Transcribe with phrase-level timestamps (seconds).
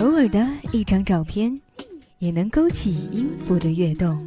[0.00, 1.58] 偶尔的一张照片，
[2.18, 4.26] 也能勾起音符的跃动。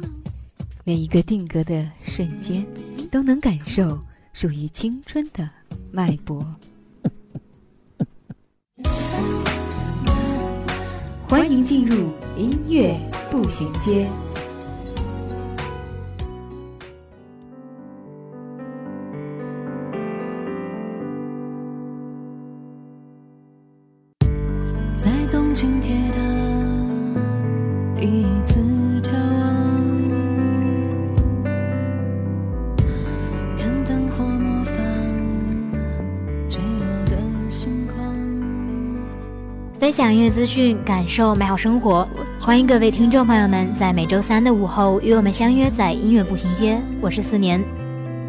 [0.82, 2.66] 每一个定格的瞬间，
[3.08, 3.96] 都能感受
[4.32, 5.48] 属于青春的
[5.92, 6.44] 脉搏。
[11.28, 12.98] 欢迎进入音乐
[13.30, 14.08] 步行街。
[39.90, 42.06] 分享音乐资讯，感受美好生活。
[42.38, 46.80] 欢迎各位听众朋友们在每周三的午后与我们相约在音乐步行街。
[47.00, 47.60] 我是四年。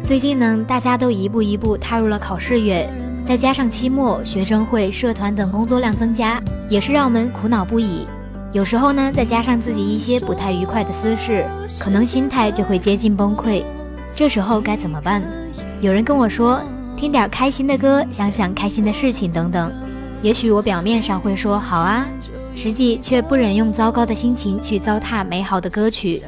[0.02, 2.92] 最近呢，大家都一步一步踏入了考试月，
[3.24, 8.08] 再加上期末、学生会、社团等工作量增加，也是让我们苦恼不已。
[8.52, 11.44] 有时候呢，再加上自己一些不太愉快的私事，
[11.78, 13.62] 可能心态就会接近崩溃。
[14.16, 15.22] 这时候该怎么办？
[15.80, 16.60] 有人跟我说，
[16.96, 19.72] 听点开心的歌，想想开心的事情等等。
[20.22, 22.06] 也许我表面上会说好啊，
[22.54, 26.22] 实际却不忍用糟糕的心情去糟蹋美好的歌曲。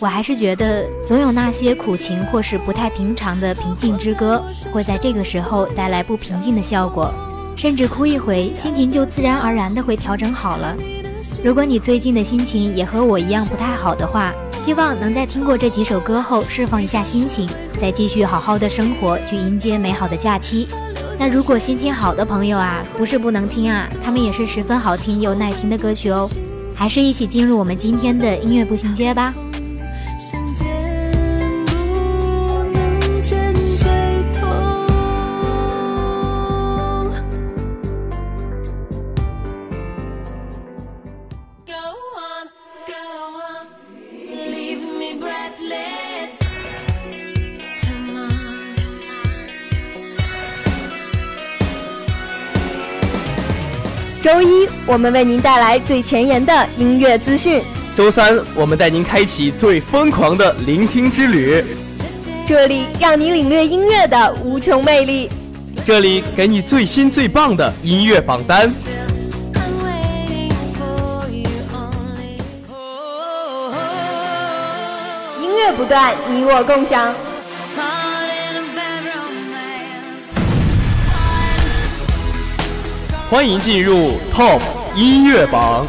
[0.00, 7.14] 我还是觉得，总有那些苦情或是不太平常的平静之歌，会在这个时候带来不平静的效果，
[7.54, 10.74] 甚至哭一回，心情就自然而然的会调整好了。
[11.44, 17.48] 如果你最近的心情也和我一样不太好的话，希望能在听过这几首歌后释放一下心情，
[17.80, 20.66] 再继续好好的生活，去迎接美好的假期。
[21.18, 26.28] 那如果心情好的朋友啊，不是不能听啊，他们也是十分好听又耐听的歌曲哦。
[26.74, 29.34] 还是一起进入我们今天的音乐步行街吧。
[54.86, 57.60] 我们为您带来最前沿的音乐资讯。
[57.96, 61.64] 周三，我们带您开启最疯狂的聆听之旅，
[62.46, 65.28] 这里让你领略音乐的无穷魅力。
[65.84, 68.72] 这里给你最新最棒的音乐榜单。
[72.70, 73.72] Oh,
[75.42, 77.12] 音乐不断，你我共享。
[83.28, 84.60] 欢迎进入 Top
[84.96, 85.86] 音乐榜。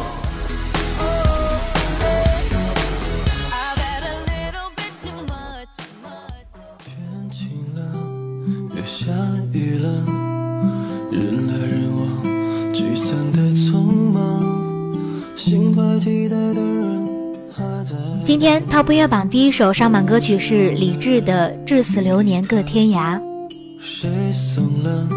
[3.50, 5.72] I've had a little bit too much.
[6.84, 6.94] 天
[7.30, 7.80] 晴了，
[8.76, 9.10] 又下
[9.54, 9.88] 雨了，
[11.10, 12.22] 人来人往，
[12.74, 13.80] 聚散的匆
[14.12, 14.94] 忙，
[15.34, 17.08] 心怀期待的人
[17.50, 17.96] 还在。
[18.26, 23.18] 今天 Top 音乐榜第一首上榜歌曲是李志的《至死流年各天涯》。
[23.80, 25.08] 谁怂了？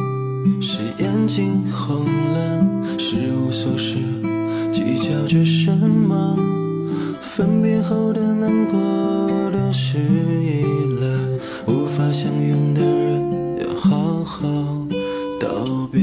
[0.61, 2.70] 谁眼睛红了？
[3.11, 3.97] 是无所事，
[4.71, 6.33] 计较着什么？
[7.19, 8.79] 分别后的难过，
[9.51, 10.63] 都是依
[11.01, 11.07] 赖，
[11.67, 14.47] 无法相拥的人，要好好
[15.41, 15.49] 道
[15.91, 15.99] 别。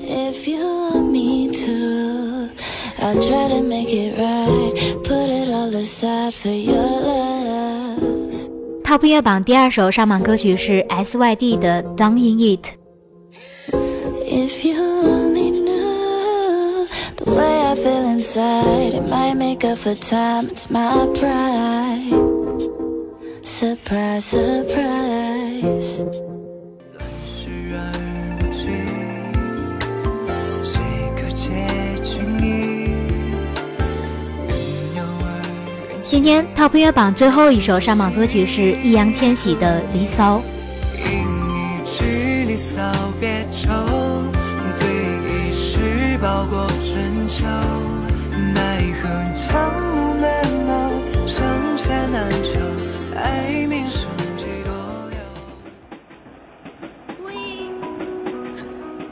[0.00, 2.48] If you want me to,
[2.98, 4.72] I'll try to make it right.
[5.04, 8.00] Put it all aside for your love.
[8.84, 12.66] Top 音乐榜第二首上榜歌曲是 S.Y.D 的《Down in It》。
[14.34, 16.86] If you only knew
[17.16, 20.48] the way I feel inside, it might make up for time.
[20.48, 22.10] It's my pride.
[23.44, 26.00] Surprise, surprise.
[27.28, 28.64] 是爱而不及，
[30.64, 30.80] 谁
[31.14, 31.50] 可接
[32.02, 32.96] 近你？
[34.96, 35.28] 有爱
[35.90, 40.38] 人今天 Top 音乐榜最后一首上榜歌曲是易烊千玺的《离骚》。
[46.32, 47.44] 熬过春秋，
[48.54, 49.02] 奈何
[49.36, 50.24] 长路漫
[50.66, 50.72] 漫，
[51.28, 51.44] 剩
[51.76, 52.58] 下难求。
[53.14, 54.08] 爱命剩
[54.38, 54.72] 几多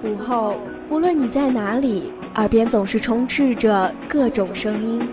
[0.03, 0.09] 忧？
[0.11, 0.57] 午后，
[0.89, 5.07] 无论你在哪里，耳边总是充斥着各种声音。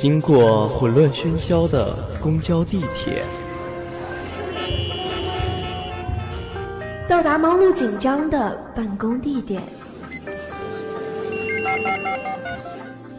[0.00, 1.92] 经过混乱喧嚣的
[2.22, 3.24] 公交、地铁，
[7.08, 9.60] 到达忙碌紧张的办公地点，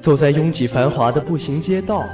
[0.02, 2.06] 走在拥挤繁华的步行街道，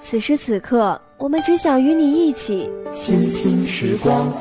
[0.00, 4.32] 此时此刻，我们只想与你一起倾听时光。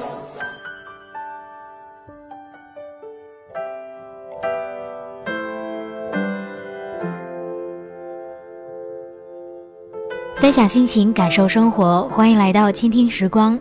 [10.42, 13.58] 分享心情，感受生活，欢迎来到倾听时光。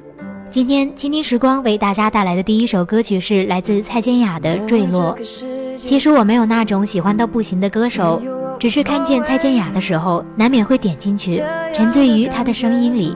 [0.50, 5.14] 今天倾听时光为大家带来的第一首歌曲是来自蔡健雅的《坠落》。
[5.76, 8.22] 其实我没有那种喜欢到不行的歌手，
[8.58, 11.42] 只是看见蔡健雅的时候，难免会点进去，
[11.74, 13.14] 沉醉于她的声音里。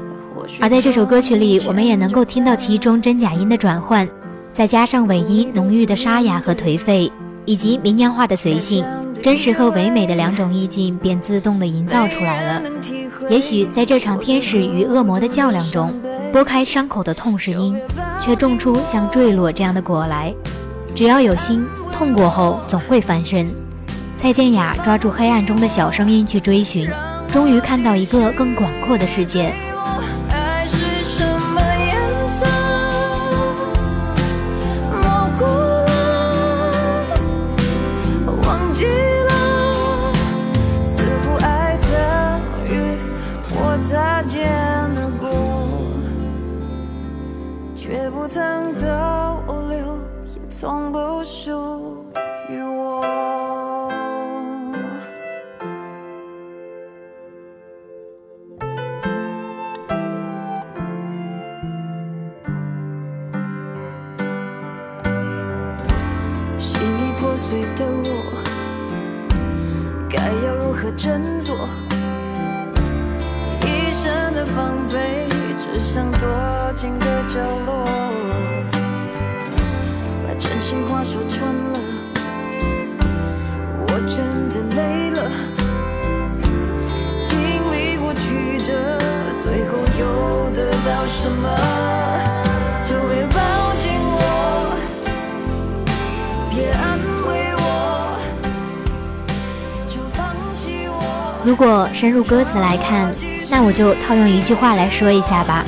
[0.61, 4.07] 而在这首歌曲里，我们也能够听到其中真假音的转换，
[4.53, 7.11] 再加上尾音浓郁的沙哑和颓废，
[7.47, 8.85] 以及民谣化的随性，
[9.23, 12.71] 真实和唯美的两种意境便自动的营造出来了。
[13.31, 15.95] 也许在这场天使与恶魔的较量中，
[16.33, 17.77] 拨开伤口的痛是因，
[18.21, 20.33] 却种出像坠落这样的果来。
[20.95, 23.49] 只要有心，痛过后总会翻身。
[24.17, 26.89] 蔡健雅抓住黑暗中的小声音去追寻，
[27.29, 29.53] 终于看到一个更广阔的世界。
[48.25, 48.87] 不曾逗
[49.69, 49.77] 留，
[50.25, 51.51] 也从不属
[52.49, 53.05] 于我。
[66.59, 68.09] 心里破碎的我，
[70.09, 70.17] 该
[70.47, 71.55] 要如何振作？
[73.61, 75.27] 一身的防备，
[75.59, 76.27] 只想躲
[76.75, 77.64] 进个角落，
[80.65, 81.79] 心话说穿了，
[83.87, 85.31] 我真的累了。
[87.23, 87.39] 经
[87.71, 88.73] 历过曲折，
[89.45, 91.45] 最后又得到什么？
[92.83, 93.37] 就别抱
[93.77, 94.19] 紧我。
[96.49, 98.17] 别安慰我，
[99.87, 101.45] 就放弃我。
[101.45, 103.13] 如果深入歌词来看，
[103.51, 105.63] 那我就套用一句话来说一下吧：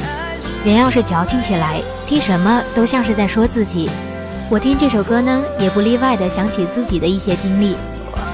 [0.65, 3.91] 人要是矫情起来，听什么都像是在说自己。
[4.49, 7.75] 我听这首歌呢，也不例外的想起自己的一些经历，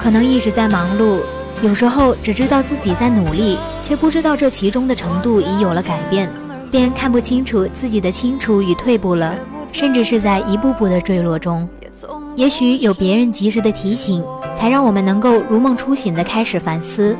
[0.01, 1.17] 可能一直在忙碌，
[1.63, 6.31] 有时候只知道自己在努力，却不知道这其中的程度已有了改变，
[6.69, 9.33] 便看不清楚自己的清楚与退步了，
[9.71, 11.67] 甚至是在一步步的坠落中。
[12.35, 14.23] 也许有别人及时的提醒，
[14.55, 17.17] 才让我们能够如梦初醒的开始反思。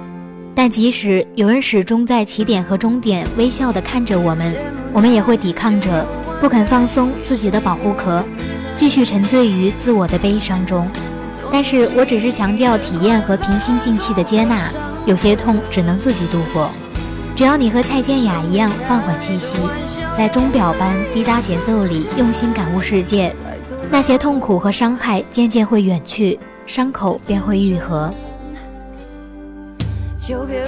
[0.53, 4.55] 但即使有人始终在起点和终点微笑的看着我们，
[4.93, 6.05] 我们也会抵抗着，
[6.39, 8.23] 不肯放松自己的保护壳，
[8.75, 10.89] 继续沉醉于自我的悲伤中。
[11.51, 14.70] 但是我只是强调体验和平心静气的接纳，
[15.06, 16.72] 有些痛只能自己度过。
[17.36, 19.58] 只要你和蔡健雅一样放缓气息，
[20.18, 23.36] 在钟表般滴答节奏里用心感悟世界，
[23.89, 28.12] 那些痛苦和伤害渐渐会远去，伤口便会愈合。
[30.20, 30.63] 就别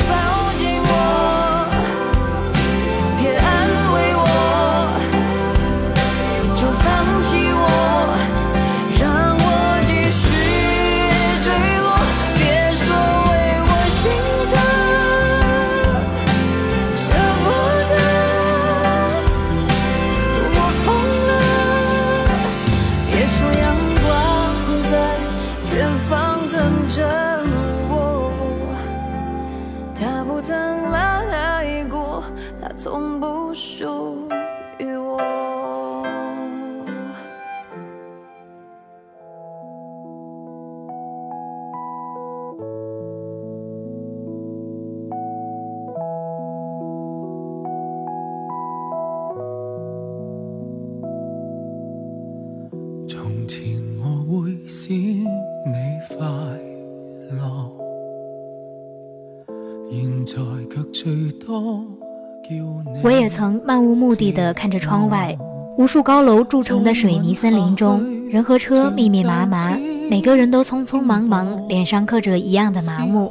[63.04, 65.38] 我也曾漫无目的地看着窗外，
[65.78, 69.78] 无数高楼筑成的水泥森林中，人和车密密麻麻，
[70.10, 73.30] 每个人都匆匆忙忙，脸上刻着一样的麻木。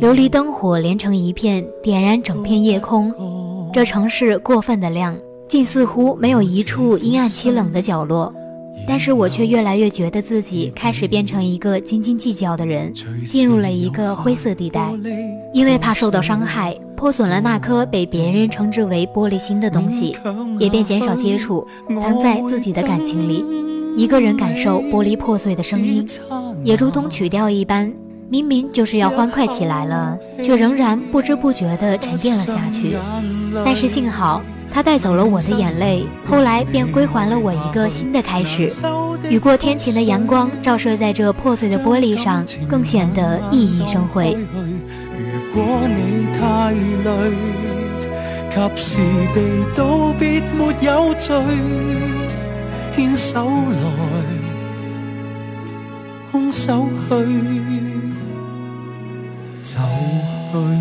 [0.00, 3.12] 琉璃灯火连成一片，点燃整片夜空。
[3.72, 5.16] 这城市过分的亮，
[5.48, 8.32] 竟似乎没有一处阴暗凄冷的角落。
[8.86, 12.92] 但是我却越来越觉得自己开始变成一个斤斤计较的人，
[13.26, 14.90] 进入了一个灰色地带。
[15.52, 20.16] 因为怕受到伤害，破损了那颗被别人称之为玻璃心的东西，
[20.58, 21.66] 也便减少接触，
[22.00, 23.44] 藏在自己的感情里。
[23.96, 26.06] 一个人感受玻璃破碎的声音，
[26.64, 27.92] 也如同曲调一般，
[28.28, 32.96] 明明就是要欢快起来了，却仍然不知不觉地沉淀了下去。
[33.64, 34.42] 但是幸好。
[34.72, 38.70] 他带走了我的眼泪，后来便归还了我一个新的开始。
[39.28, 44.36] 雨过天晴的阳光照射在这破碎的玻璃上，更显得熠熠生辉。
[45.52, 46.72] 如果你太
[47.04, 47.10] 累，
[48.50, 49.00] 及时
[49.34, 49.40] 地
[49.76, 51.36] 道别没有罪，
[52.94, 53.82] 牵手来，
[56.32, 57.14] 空手去，
[59.62, 59.78] 走
[60.52, 60.79] 去。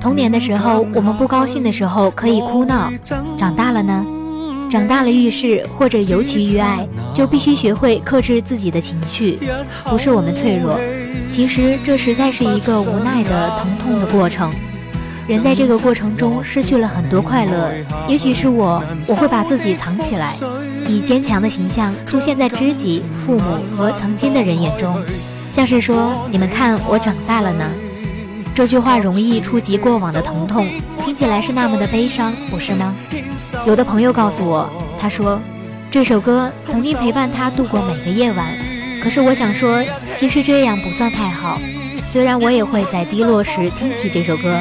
[0.00, 2.90] 童年的时候，我们不高兴的时候可以哭闹；
[3.38, 4.04] 长大了呢，
[4.70, 9.38] 长大了遇事或者尤其遇爱，就必须学会克制自己的情绪。
[9.84, 10.78] 不是我们脆弱，
[11.30, 14.52] 其实这实在是一个无奈的疼痛的过程。
[15.26, 17.72] 人在这个过程中失去了很多快乐。
[18.06, 20.34] 也许是我，我会把自己藏起来，
[20.86, 24.96] 以坚强的形象出现在知己、父母和曾经的人眼中，
[25.50, 27.64] 像是说：“你们看，我长大了呢。”
[28.54, 30.66] 这句话容易触及过往的疼痛，
[31.04, 32.94] 听起来是那么的悲伤，不是吗？
[33.66, 35.40] 有的朋友告诉我，他说
[35.90, 38.46] 这首歌曾经陪伴他度过每个夜晚。
[39.02, 39.84] 可是我想说，
[40.16, 41.60] 其实这样不算太好。
[42.10, 44.56] 虽然我也会在低落时听起这首歌，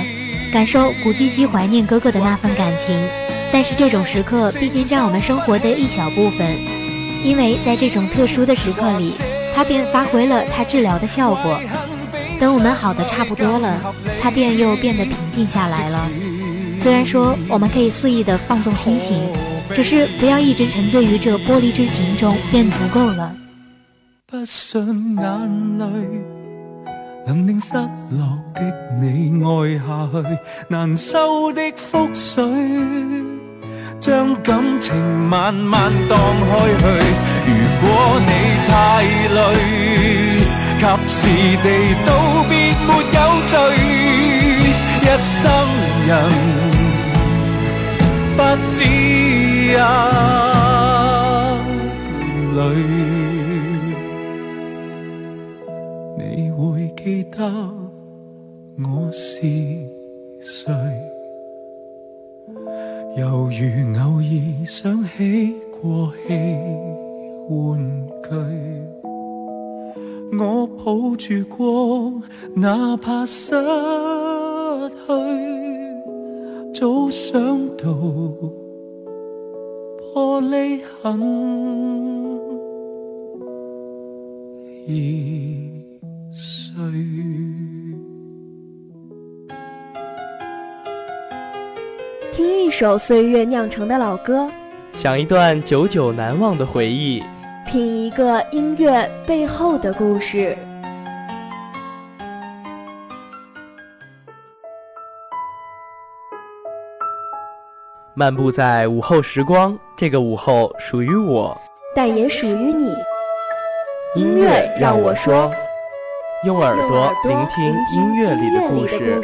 [0.52, 3.00] 感受古巨基怀念哥哥的那份感情，
[3.54, 6.58] 但是这种时刻毕竟占我们生活的一小部分，
[7.24, 9.14] 因为在这种特殊的时刻里，
[9.56, 11.62] 它便发挥了它治疗的效果。
[12.40, 13.80] 等我们好的差不多了，
[14.20, 16.10] 他便又变得平静下来了。
[16.82, 19.18] 虽然说我们可以肆意的放纵心情，
[19.74, 23.34] 只是不要一直沉醉于这玻璃之情中，便足够了。
[24.26, 25.86] 不信眼泪
[27.28, 28.62] 能令失落的
[29.00, 32.44] 你爱下去，难收的覆水，
[34.00, 36.84] 将感情慢慢荡开去。
[37.48, 37.86] 如果
[38.28, 38.32] 你
[38.68, 38.72] 太
[39.36, 39.38] 累。
[40.84, 41.18] 及时
[41.64, 41.68] 地
[42.06, 42.10] 道
[42.50, 42.52] 别
[42.86, 43.54] 没有罪，
[45.02, 45.42] 一生
[46.06, 46.12] 人
[48.36, 48.40] 不
[48.74, 49.72] 止一
[52.54, 52.60] 泪。
[56.18, 56.62] 你会
[56.98, 57.38] 记得
[58.84, 59.48] 我是
[60.42, 61.13] 谁？
[63.16, 66.34] 犹如偶尔想起过气
[67.48, 67.80] 玩
[68.24, 68.30] 具。
[70.40, 72.12] 我抱住过，
[72.56, 73.52] 哪怕失
[75.06, 75.12] 去，
[76.74, 77.92] 早想到
[80.16, 81.22] 玻璃痕
[84.88, 85.72] 已
[86.32, 86.74] 碎。
[92.36, 94.50] 听一首岁月酿成的老歌，
[94.94, 97.24] 想一段久久难忘的回忆。
[97.68, 100.58] 品一个音乐背后的故事。
[108.16, 111.56] 漫步在午后时光，这个午后属于我，
[111.96, 112.92] 但也属于你。
[114.16, 115.52] 音乐让我说，
[116.44, 117.64] 用耳朵聆听
[117.96, 119.22] 音乐里的故事。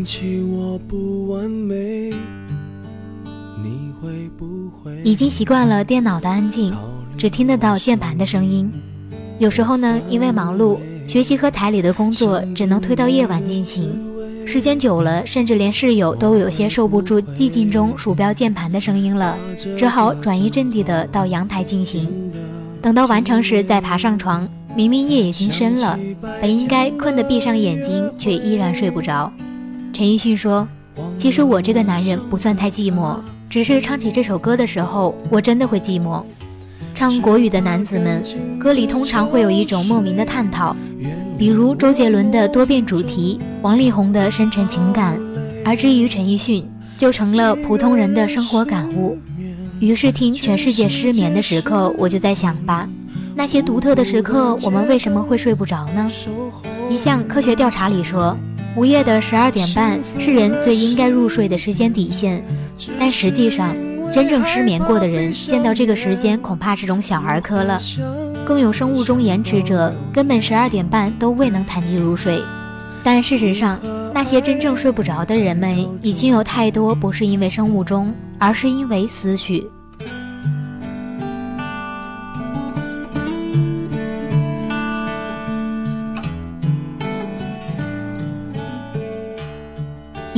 [0.00, 2.10] 想起我不完美，
[3.62, 6.72] 你会不会已经习惯了电脑的安静，
[7.18, 8.72] 只听得到键盘的声音。
[9.38, 14.00] 有时候呢，因为忙碌，学习和台里的工作只能推到夜晚进行。
[14.46, 19.36] 时间久了，甚至连室友都有些受不住寂静中鼠标键盘的声音了，
[19.76, 22.32] 只好转移阵地的到阳台进行。
[22.80, 25.98] 等到完成时再爬上床，明明夜已经深了，
[26.40, 29.30] 本应该困得闭上眼睛，却依然睡不着。
[29.92, 30.66] 陈奕迅说
[31.18, 33.18] ：“其实我这个男人不算太寂寞，
[33.48, 36.22] 只是唱起这首歌的时候，我真的会寂寞。”
[36.94, 38.22] 唱国语的男子们，
[38.58, 40.76] 歌里通常会有一种莫名的探讨，
[41.38, 45.18] 比如周杰伦的多变主题，王力宏的深沉情感，
[45.64, 49.18] 而至于陈奕迅，就成了普通人的生活感悟。
[49.80, 52.86] 于是听全世界失眠的时刻，我就在想吧，
[53.34, 56.10] 那些独特的时刻，我们为什么会睡不着呢？
[56.90, 58.36] 一项科学调查里说，
[58.76, 62.44] 午夜的十二点半是人最应该入睡的时间底线，
[62.98, 63.74] 但实际上。
[64.12, 67.80] 真正失眠过的人，见到这个时间恐怕是种小儿科了。
[68.44, 72.42] 更有生物钟延迟者，根本十二点半都未能谈及入睡。
[73.04, 73.78] 但事实上，
[74.12, 79.64] 那些真正睡不着的人们，已经有太多不是因为生物钟，而是因为思绪。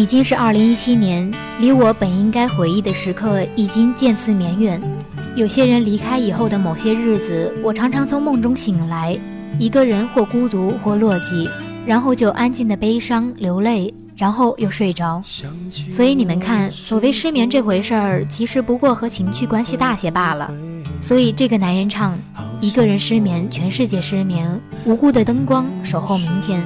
[0.02, 4.82] 已经是二零一七年，离我本应该回忆的时刻已经渐次绵远。
[5.36, 9.16] 有些人离开以后的某些日子，我常常从梦中醒来，
[9.60, 11.48] 一个人或孤独或落寂，
[11.86, 15.22] 然后就安静的悲伤流泪，然后又睡着。
[15.92, 20.52] 所以你们看，所谓失眠这回事儿，其实不过和情绪关系大些罢了。
[21.00, 22.18] 所以这个男人唱：
[22.60, 26.60] 一个人失眠，全世界失眠，无辜的灯光守候明天。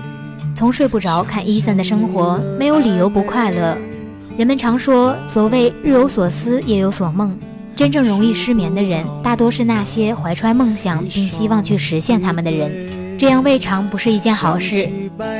[0.56, 3.76] 从睡不着看伊森的生活，没有理由不快乐。
[4.38, 7.38] 人们常说，所谓日有所思，夜有所梦。
[7.76, 13.18] 真正容易失眠的人，大多是那些怀揣梦想并希望去实现他们的人。
[13.18, 14.88] 这样未尝不是一件好事。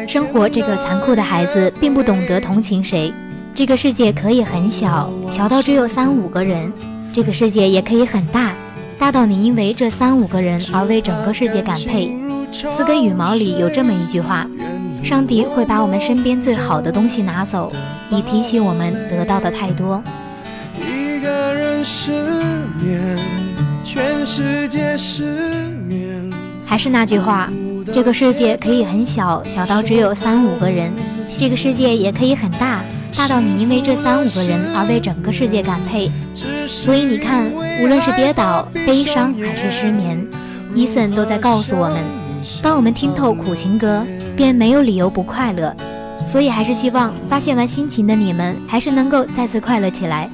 [0.07, 3.11] 生活这个残酷的孩子，并不懂得同情谁。
[3.55, 6.71] 这个世界可以很小，小到只有三五个人；
[7.11, 8.53] 这个世界也可以很大，
[8.99, 12.15] 大到你因为这三五个人而为整个世界感佩。
[12.53, 14.47] 四根羽毛里有这么一句话。
[15.07, 17.73] 上帝会把我们身边最好的东西拿走，
[18.11, 20.03] 以提醒我们得到的太多。
[20.81, 22.11] 一个人失
[22.83, 23.17] 眠，
[23.85, 25.23] 全世界失
[25.87, 26.29] 眠。
[26.67, 27.49] 还是那句话，
[27.93, 30.91] 这个世界可以很小，小到只有三五个人；
[31.39, 32.81] 这个世界也可以很大，
[33.17, 36.11] 大到你因为这三五个人而为整个世界感佩。
[36.67, 37.49] 所以你看，
[37.81, 40.27] 无论是跌倒、悲伤还是失眠，
[40.75, 42.03] 伊森都在告诉我们：
[42.61, 44.05] 当我们听透苦情歌。
[44.37, 45.75] 便没有理由不快乐，
[46.27, 50.31] 所以还是希望发现完心情的你们，还是能够再次快乐起来。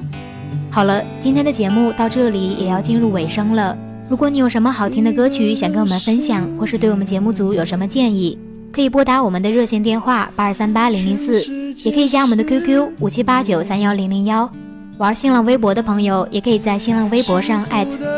[0.69, 3.77] 好了，今天的节目到这里也要进入尾声了。
[4.09, 8.37] 如果你有什么好听的歌曲想跟我们分享，或是对我们节目组有什么建议，
[8.71, 11.41] 可以拨打我们的热线电话八二三八零零四，
[11.83, 14.51] 也可以加我们的 QQ 五七八九三幺零零幺。
[14.97, 17.65] 玩新浪微博的朋友，也可以在新浪微博上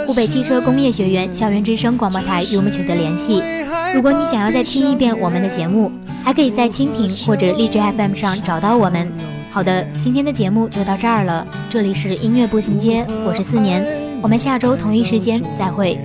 [0.05, 3.41] 湖北汽车工业学院校园之声广播台与我们取得联系。
[3.93, 5.91] 如果你想要再听一遍我们的节目，
[6.23, 9.11] 还可以在蜻蜓或者荔枝 FM 上找到我们。
[9.51, 11.47] 好的，今天的节目就到这儿了。
[11.69, 13.85] 这里是音乐步行街，我是四年，
[14.21, 15.97] 我们下周同一时间再会。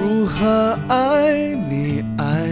[0.00, 1.32] 如何爱
[1.68, 2.43] 你爱？